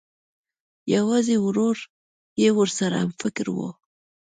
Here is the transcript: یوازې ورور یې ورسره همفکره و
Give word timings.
یوازې 0.95 1.35
ورور 1.45 1.77
یې 2.41 2.49
ورسره 2.59 2.95
همفکره 3.03 3.51
و 3.57 3.59